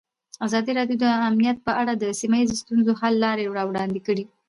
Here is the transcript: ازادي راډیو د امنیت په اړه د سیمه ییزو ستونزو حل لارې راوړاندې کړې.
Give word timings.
ازادي 0.45 0.71
راډیو 0.79 0.97
د 1.03 1.05
امنیت 1.29 1.57
په 1.65 1.71
اړه 1.81 1.93
د 1.95 2.03
سیمه 2.21 2.37
ییزو 2.41 2.59
ستونزو 2.61 2.91
حل 3.01 3.13
لارې 3.25 3.45
راوړاندې 3.57 3.99
کړې. 4.07 4.25